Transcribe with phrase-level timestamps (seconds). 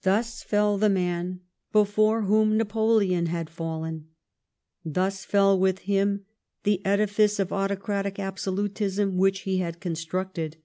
[0.00, 1.40] Thus fell the man
[1.72, 4.08] before whom Napoleon had fallen.
[4.82, 6.24] Thus fell with him,
[6.62, 10.56] the edifice of autocratic absolutism which he had constructed.